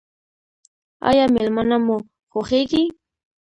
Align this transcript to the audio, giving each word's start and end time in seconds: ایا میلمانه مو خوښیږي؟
ایا 1.09 1.25
میلمانه 1.33 1.77
مو 1.85 1.95
خوښیږي؟ 2.31 2.83